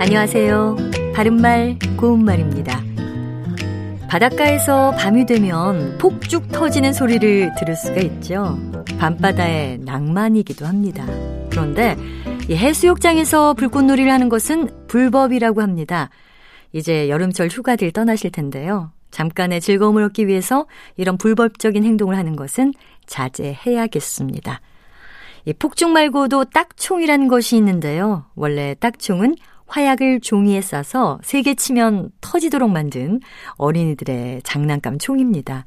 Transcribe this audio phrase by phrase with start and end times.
[0.00, 0.76] 안녕하세요.
[1.14, 2.82] 바른말, 고운말입니다.
[4.08, 8.58] 바닷가에서 밤이 되면 폭죽 터지는 소리를 들을 수가 있죠.
[8.98, 11.04] 밤바다의 낭만이기도 합니다.
[11.50, 11.98] 그런데
[12.48, 16.08] 이 해수욕장에서 불꽃놀이를 하는 것은 불법이라고 합니다.
[16.72, 18.92] 이제 여름철 휴가들 떠나실 텐데요.
[19.10, 20.64] 잠깐의 즐거움을 얻기 위해서
[20.96, 22.72] 이런 불법적인 행동을 하는 것은
[23.04, 24.62] 자제해야겠습니다.
[25.44, 28.24] 이 폭죽 말고도 딱총이라는 것이 있는데요.
[28.34, 29.36] 원래 딱총은
[29.70, 33.20] 화약을 종이에 싸서 세게 치면 터지도록 만든
[33.56, 35.64] 어린이들의 장난감 총입니다.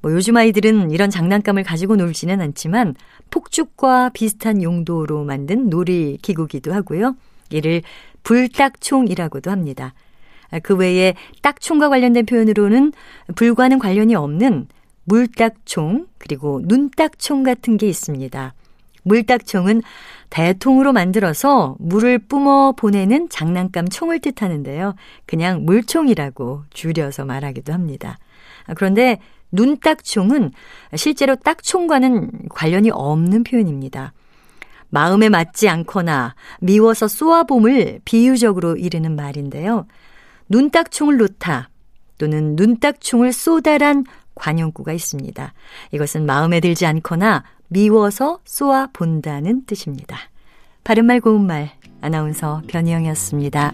[0.00, 2.94] 뭐 요즘 아이들은 이런 장난감을 가지고 놀지는 않지만
[3.30, 7.16] 폭죽과 비슷한 용도로 만든 놀이 기구기도 하고요.
[7.50, 7.82] 이를
[8.24, 9.94] 불딱총이라고도 합니다.
[10.62, 12.92] 그 외에 딱총과 관련된 표현으로는
[13.36, 14.66] 불과는 관련이 없는
[15.04, 18.54] 물딱총 그리고 눈딱총 같은 게 있습니다.
[19.04, 19.82] 물딱총은
[20.30, 24.94] 대통으로 만들어서 물을 뿜어 보내는 장난감 총을 뜻하는데요.
[25.26, 28.18] 그냥 물총이라고 줄여서 말하기도 합니다.
[28.76, 29.20] 그런데
[29.52, 30.50] 눈딱총은
[30.96, 34.12] 실제로 딱총과는 관련이 없는 표현입니다.
[34.88, 39.86] 마음에 맞지 않거나 미워서 쏘아봄을 비유적으로 이르는 말인데요.
[40.48, 41.70] 눈딱총을 놓다
[42.18, 44.04] 또는 눈딱총을 쏘다란
[44.34, 45.52] 관용구가 있습니다.
[45.92, 50.16] 이것은 마음에 들지 않거나 미워서 쏘아 본다는 뜻입니다.
[50.84, 53.72] 바른말 고운말 아나운서 변희영이었습니다.